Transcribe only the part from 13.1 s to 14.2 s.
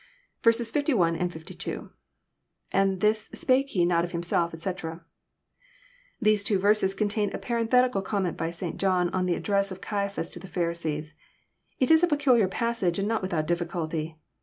without difficulty.